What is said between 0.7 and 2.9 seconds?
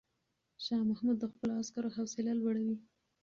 محمود د خپلو عسکرو حوصله لوړوي.